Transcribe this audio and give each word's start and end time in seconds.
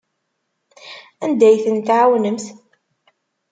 Anda 1.23 1.45
ay 1.49 1.57
ten-tɛawnemt? 1.63 2.45